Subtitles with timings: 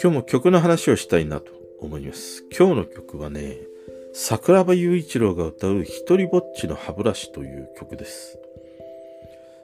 [0.00, 1.50] 今日も曲の話をしたいなと
[1.80, 2.44] 思います。
[2.56, 3.56] 今日の曲はね、
[4.12, 8.38] 桜庭雄一郎が歌う一人ぼっちの歯ブラシという曲です。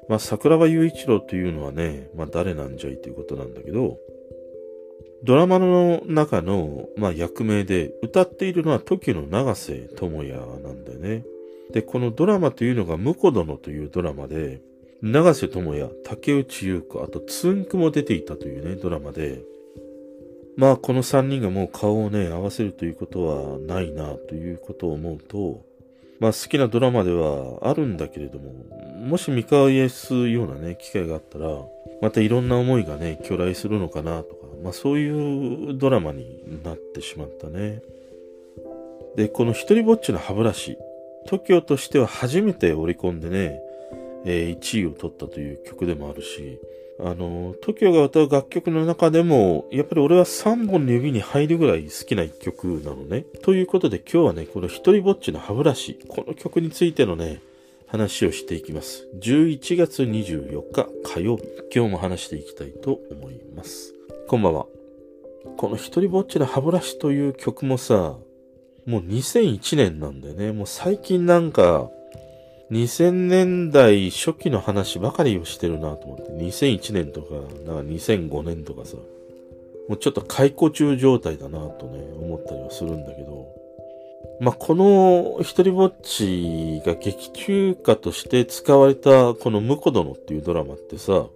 [0.09, 3.99] まあ、桜庭雄一郎というのはね、まあ、誰なんじゃいということなんだけど、
[5.25, 11.25] ドラマの中の、まあ、役名で歌っているのは TOKIO の永瀬智也なんだよね。
[11.73, 14.63] で、このドラマというのが婿殿というドラマで、
[15.03, 19.43] 永瀬智也、竹内優子、あとつんくも出ていたというね、ドラマで、
[20.57, 25.65] まあこの3人がもう顔をね、合わせるということはないなということを思うと、
[26.21, 28.52] まあ好きなドラマではあるんだけれども、
[29.05, 31.49] もし見返すようなね、機会があったら、
[32.01, 37.83] またいろんな思いがね、巨来するのかなとか、まあそういうドラマになってしまったね。
[39.16, 40.79] で、この一人ぼっちの歯ブラシ、
[41.27, 43.61] TOKIO としては初めて織り込んでね、
[44.24, 46.59] え、1位を取ったという曲でもあるし、
[47.01, 53.24] あの、TOKIO が歌う楽曲の中でも、やっぱり俺は3本の指に入るぐらい好きな一曲なのね。
[53.43, 57.40] ということで今日はね、この一人ぼっちの歯ブラシ、この曲についてのね、
[57.88, 59.09] 話をしていきます。
[59.21, 63.95] 11月24日火曜日、今日も話していきたいと思います。
[64.28, 64.66] こんばんは。
[65.56, 68.16] この一人ぼっちの歯ブラシという曲もさ、
[68.87, 70.53] もう2001年なんだよね。
[70.53, 71.91] もう最近なんか、
[72.70, 77.34] 2000年代初期の話ばかりをしてるなと思って、2001年とか、
[77.66, 78.97] なんか2005年とかさ、
[79.88, 83.47] もうちょっと解雇中状態だなとね、思ったりはするんだけど、
[84.41, 91.26] まあ、この一人ぼっちが劇中歌として使われたこの婿殿っていうドラマってさ、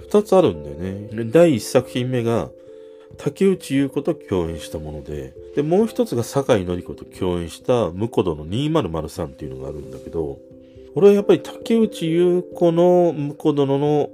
[0.00, 1.24] 二つあるんだよね。
[1.30, 2.48] 第一作品目が、
[3.16, 10.38] 竹内優子と共演したもので、で、もう一つが酒井紀子と共演した婿殿2003っていうのがあるんだけど、
[10.98, 14.10] 俺はやっぱり竹内優子の婿殿の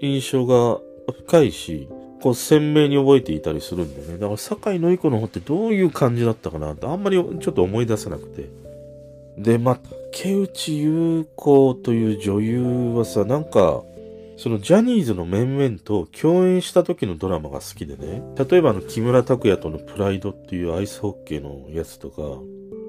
[0.00, 0.78] 印象が
[1.26, 1.88] 深いし、
[2.22, 4.12] こう鮮明に覚えていたりするんだよね。
[4.16, 8.48] だから坂井紀子の方ってどういう感じだったかなってあんまりちょっと思い出せなくて。
[9.38, 9.80] で、まあ、
[10.12, 13.82] 竹内優子という女優はさ、なんか、
[14.36, 18.22] そのジャニーズの面々と共演した時のドラマが好きでね。
[18.36, 22.22] 例えばあの木村拓哉とのプライドっていうアイスホッケーのやつとか、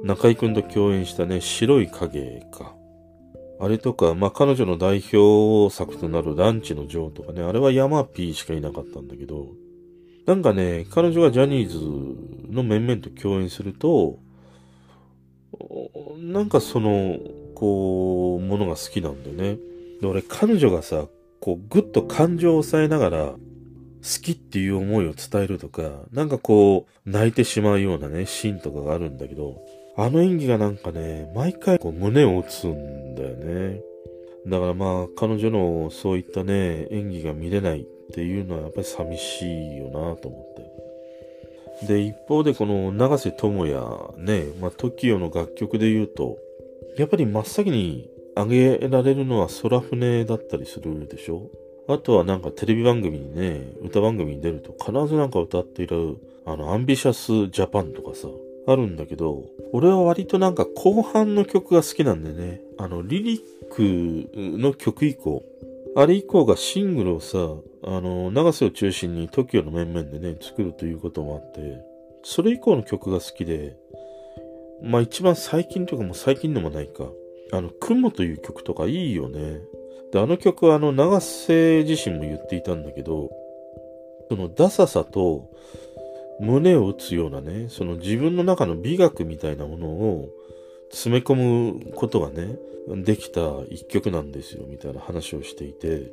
[0.03, 2.75] 中井くんと共演したね、白い影か。
[3.61, 9.49] あれとか、まあ、彼女の代表作となるランチの女王とかね、あれはヤマピーしかいなかったんだけど、
[10.25, 14.17] なんかね、彼女がジャニーズの面々と共演すると、
[16.17, 17.19] なんかその、
[17.53, 19.59] こう、ものが好きなんだよね。
[20.01, 21.05] で、俺、彼女がさ、
[21.39, 23.37] こう、ぐっと感情を抑えながら、好
[24.23, 29.61] きっていう思いを伝えるとか、なんかこう、泣いてしまうようなね、シーンとかがあるんだけど、
[29.97, 33.81] あの演技がなんかね、毎回こう胸を打つんだよね。
[34.47, 40.37] だからまあ、彼女のそういったね、演技が見れないっていうのはやっぱり寂しいよなと思
[41.81, 41.87] って。
[41.87, 43.73] で、一方でこの長瀬智也
[44.17, 46.37] ね、まあ TOKIO の楽曲で言うと、
[46.97, 51.49] やっぱり真っ先に挙げられるのは空船だったりするでしょ？
[51.87, 58.27] あとはなんかテレビ番組にね、歌番組に出ると必ずなんか歌っている、あの、アンビシャスジャパンとかさ、
[58.67, 63.41] あるんだけど、俺は割となんか後半の曲が好きなんでね、あの、リリッ
[63.71, 65.43] クの曲以降、
[65.95, 67.37] あれ以降がシングルをさ、
[67.83, 71.83] あの、長瀬を中心に TOKIO の面々でね、作るということもあって、
[72.23, 73.75] それ以降の曲が好きで、
[74.83, 77.05] まあ一番最近とかも最近でもないか、
[77.51, 79.59] あの、雲という曲とかいいよね。
[80.11, 83.29] で、あの曲はあの、長瀬自身も言っていたんだけど、
[84.29, 85.49] そのダサさと、
[86.41, 90.29] 胸を打つようなね、その自分の中の美学みたいなものを
[90.89, 92.57] 詰め込むことがね、
[93.03, 96.11] できた一曲なんですよ、みたいな話をしていて、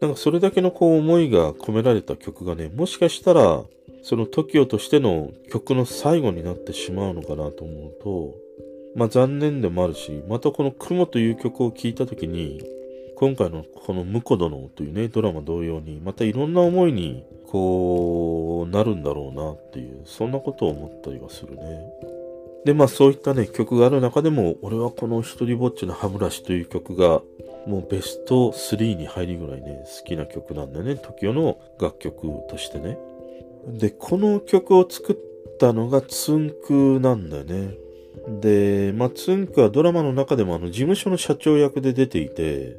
[0.00, 3.64] なんかそれだけのこう思いが込められた曲がね、もしかしたら、
[4.02, 8.34] その TOKIO としての曲の最後になってしまうのかなと思うと、
[8.94, 12.62] まあ残念でもあるし、またこの雲という曲を聴いたときに、
[13.16, 17.24] 今回のこの婿殿というね、ドラマ同様に、またいろんな思いに
[17.54, 21.62] こうなるんだろうなっていう、そんなことを思ったりはするね。
[22.64, 27.22] で、まあそういったね、曲がある中でも、俺はこの一人ぼっちの歯ブラシという曲が、
[27.68, 30.94] もうベスト3に入りぐらいね、好きな曲なんだよね。
[30.94, 32.98] TOKIO の楽曲としてね。
[33.68, 35.16] で、この曲を作っ
[35.60, 37.74] たのがつんくなんだよね。
[38.40, 42.78] で、まあ、つんくはドラマの中でもあの事務所の社長役で出ていて、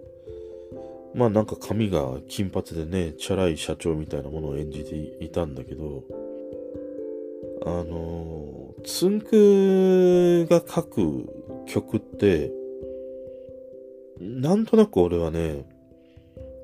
[1.15, 6.03] まあなんか髪が金髪でね、チャラい社長みたいなものを演じていたんだけど、
[7.65, 12.51] あの、つんくが書く曲って、
[14.19, 15.65] なんとなく俺はね、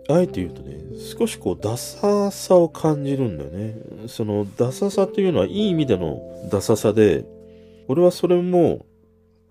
[0.09, 0.79] あえて言うとね、
[1.17, 3.75] 少しこう、ダサさを感じるんだよね。
[4.07, 6.21] その、ダサさというのは、いい意味での
[6.51, 7.23] ダサさで、
[7.87, 8.85] 俺はそれも、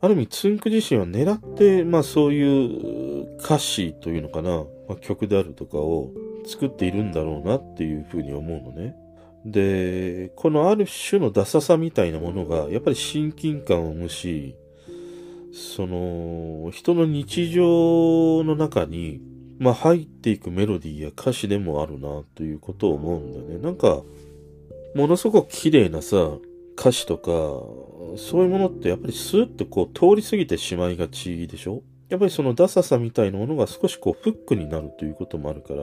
[0.02, 6.10] ある意味、つんく自身は狙って、まあそういう歌詞というのかな、まあ、曲であるとかを
[6.46, 8.96] 作っているんだろうなっていうふうに思うのね。
[9.44, 14.54] で、このある種のダサさみたいなものが、やっぱり親近感を生むし、
[15.52, 19.20] その、人の日常の中に、
[19.58, 23.58] まあ入っていくメロディーや歌詞でもあるなということを思うんだよね。
[23.58, 24.02] なんか、
[24.94, 26.30] ものすごく綺麗なさ、
[26.80, 27.30] 歌詞とか、
[28.16, 31.82] そういうものってやっぱりスーッとこう通り過ぎてしまいがちでしょ？
[32.08, 35.82] やっぱりそのダサさみたいなものが少しこうフックになるということもあるから、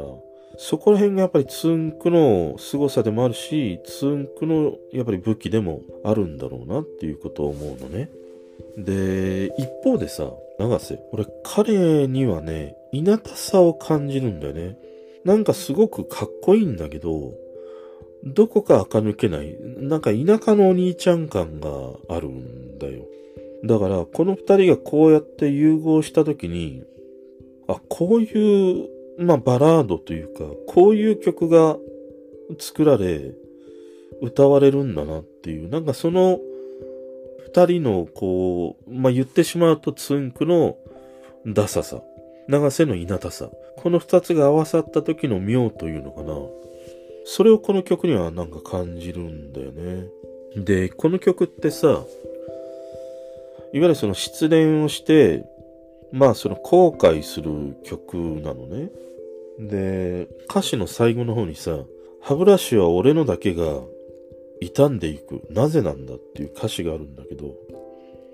[0.58, 8.10] そこら辺がやっぱりツンクの凄さでもあるし、ツンクのやっぱり武器でもあるんだろうなっていうことを思うのね。
[8.76, 14.78] で、一方でさ、長瀬、俺彼にはね、稲田さを感じるんだよね。
[15.24, 17.34] なんかすごくかっこいいんだけど、
[18.34, 21.70] どこか垢抜けない、なんか田舎のお兄ちゃん感が
[22.10, 23.06] あるんだよ。
[23.64, 26.84] だから、この二人がこうやって融合したときに、
[27.68, 31.78] あ、こういう、まあ、バラードというか、こういう曲が
[32.60, 33.34] 作られ、
[34.22, 36.40] 歌われるんだなっていう、なんかその、
[37.46, 40.78] 二人の、こう、まあ、言ってしまうとツンクの
[41.46, 42.02] ダサさ、
[42.48, 46.34] 長瀬の稲田さ、この二つが合わさった時の妙というのかな。
[47.30, 50.08] それをこの曲にはなんか感じるんだよね。
[50.56, 52.06] で、この曲ってさ、いわ
[53.74, 55.44] ゆるその失恋をして、
[56.14, 58.90] まあその後悔する曲なのね。
[59.60, 61.78] で、歌詞の最後の方にさ、
[62.22, 63.82] 歯ブラシは俺のだけが
[64.62, 65.42] 傷んでいく。
[65.52, 67.56] なぜなんだっていう歌詞があるんだけど、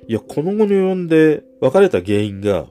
[0.07, 2.67] いや、この後に及んで別れた原因が、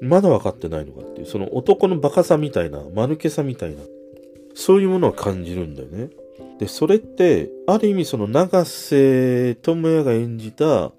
[0.00, 3.82] まだ分かってないのかっていう、その男のバカさみたいな、間抜けさみたいな、
[4.60, 6.10] そういうものを感じるんだよね。
[6.58, 10.92] で、それって、ある意味その長瀬智也が演じた、う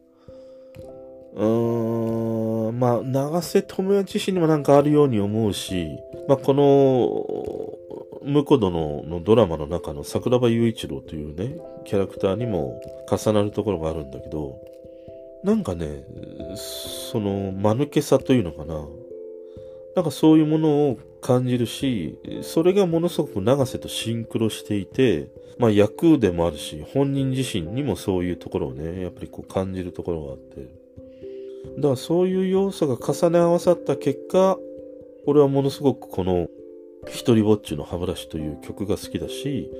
[1.36, 5.88] ーん、まあ、長瀬智也自身にもなんかあるように思うし、
[6.28, 11.56] まあ、この、婿殿のドラマの中の桜庭雄一郎というね、
[11.86, 14.60] キャラクターにも重なるところがあるんだけど、
[15.44, 16.04] なんかね、
[16.56, 18.88] その、間抜けさというのかな。
[19.96, 30.82] なんかそういうものを感じるし、それがものすごく長瀬とシンクロしていて、まあ役でもあるし、本人自身にもそういうところをね、やっぱりこう感じるところがあって。
[31.78, 34.58] だからそういう要素が重ね合わさった結果、
[35.26, 36.48] 俺はものすごくこの、
[37.08, 39.72] 一人ぼっちの歯ブラシという曲が好きだし、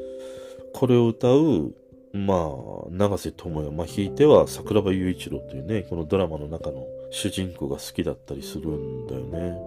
[0.74, 1.74] これを歌う、
[2.14, 2.52] ま
[2.86, 9.58] あ、長瀬智也、まあ、弾いては桜庭雄一郎というね、このドラマの中の主人公が好きだったりするんだよね。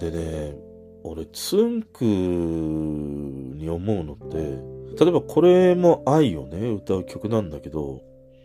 [0.00, 0.56] でね、
[1.04, 4.38] 俺、つんくに思うのって、
[5.04, 8.00] 例えばこれも愛をね、歌う曲なんだけど、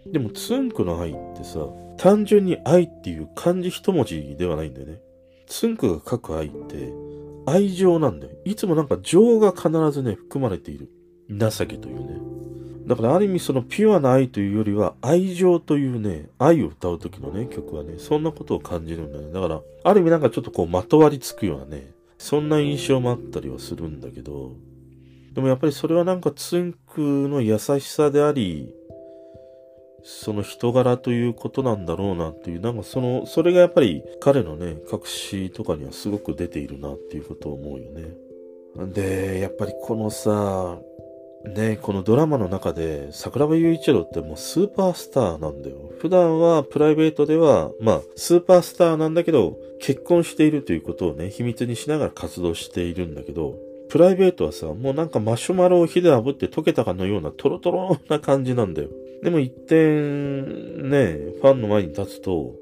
[0.06, 1.59] でもつんくの愛ってさ、
[1.97, 5.00] 単純に愛っていう漢字一文字ではないんだよね。
[5.47, 6.91] つんくが書く愛って、
[7.45, 8.33] 愛情なんだよ。
[8.45, 10.89] いつもなんか情が必ずね、含まれている。
[11.29, 12.19] 情けというね。
[12.88, 19.31] だからある意味そのピュアな愛というよりは愛情というね、愛を歌う時のね、曲はね、そんなことを感じるんだね。
[19.31, 24.56] だから、ある意味なんかちょっとこうまとわりつくようなね、そんな印象もあったりはするんだけど、
[25.33, 28.76] でもやっぱりそれはなんかつんくの優しさであり、
[30.04, 38.14] その人柄ということなんだろうなっていう、なんかその、それがやっぱり彼のね、隠しとかにはすごく出ているなっていうことを思うよね。
[38.94, 40.78] で、やっぱりこのさ、
[41.46, 45.78] ね、このドラマの中で桜庭雄一郎ってもうスーパースターなんだよ。
[46.00, 53.56] 普段はプライベートでは、まあ、スーパースターなんだけど、結婚しているということをね、秘密にしながら活動しているんだけど、
[53.90, 58.90] プライベートはさ、もうなんかマシュマロを火で炙って溶けたかのようなトロトロな感じなんだよ。
[59.24, 62.54] でも一点、ね、ファンの前に立つと、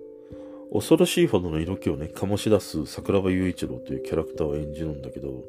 [0.72, 5.44] 恐ろしいほどの色気をね、醸し出す桜庭雄一郎というキャラクターを演じるんだけど、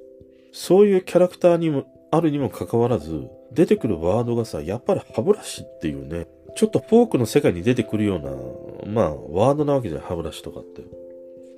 [0.53, 10.83] そういうキャラクターにもあるにもかかわらず、出てくるワードがさ、やっぱり歯ブラシっていうね、ちょっとフォークの世界に出てくるような、まあ、ワードなわけじゃん、歯ブラシとかって。
[10.83, 10.89] だ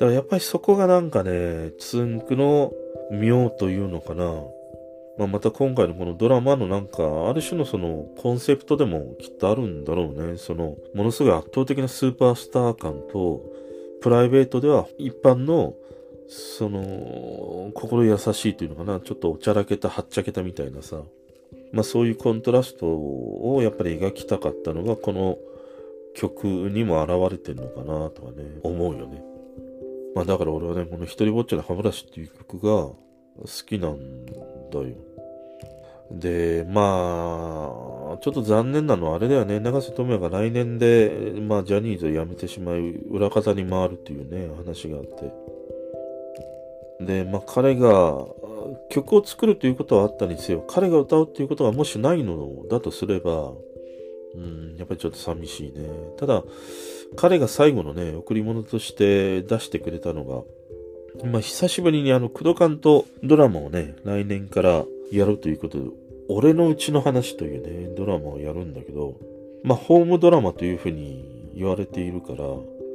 [0.01, 2.73] からやっぱりそこがなんかね、つんくの
[3.11, 4.25] 妙というのかな。
[5.19, 10.39] まあ、また今回のこのドラマのなんか、ある種のそのコンセプトでもきっとあるんだろうね。
[10.39, 13.43] その、ものすごい圧倒的なスーパースター感と、
[14.01, 15.75] プライベートでは一般の
[16.33, 21.03] その、心優しいというのかな、ちょっとおちゃらけた、はっちゃけたみたいなさ、
[21.73, 25.39] まあそういうコントラストをやっぱり描きたかったのが、この
[26.15, 29.25] 曲にも現れてるのかなとかね、思うよね。
[30.15, 32.97] まあだから俺はね、この一人ぼっちの歯ブラシっていう曲が、好
[33.67, 34.33] きなんだ
[34.79, 34.95] よ。
[36.13, 37.73] で、ま
[38.15, 39.61] あ、ちょっと残念なのはあれだよね。
[39.61, 45.50] 長瀬智也が来年で、まあ、ジャニーズを辞めてしまい、裏方に回るっていうね、話があって。
[47.01, 48.27] で、まあ、彼が
[48.91, 53.53] 曲を作るということはあったにせよ、彼が歌うっていうことがもしないのだとすれば、
[54.35, 55.89] うん、やっぱりちょっと寂しいね。
[56.19, 56.45] ただ、
[57.17, 65.85] 彼が最後のね、贈り物として出してくれたのが、まあ、久しぶりにあの、クドカンとドラマをね、来年からやるということで、
[66.29, 69.17] 俺のうちの話というね、ドラマをやるんだけど、
[69.65, 72.45] まあ、ホームドラマというふうに言われているから、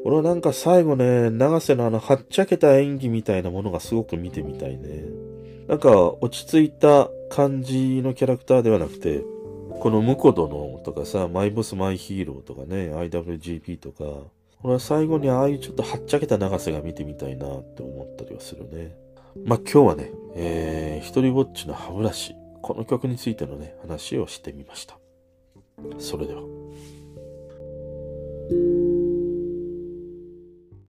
[0.06, 5.04] 俺はなんか最後ね、長瀬のあの、はっちゃけた演技みたいなものがすごく見てみたいね。
[5.68, 5.90] なんか、
[6.22, 9.24] 落ち着いた感じのキャラクターではなくて、
[9.80, 14.04] このムコ殿とかさ、マイボスマイヒーローとかね、IWGP とか、
[14.62, 18.96] 俺は最後にああいうちょっとはっちゃけた長瀬が見てみたいなって思ったりはするね。
[19.44, 25.00] まあ、今日はね、えー、一人ぼっちの歯ブラシ、この曲についてのね、話をしてみました。
[25.98, 26.55] それでは。